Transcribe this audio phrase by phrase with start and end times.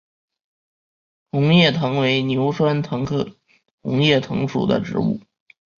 [1.29, 3.37] 红叶藤为牛栓藤科
[3.83, 5.19] 红叶藤属的植物。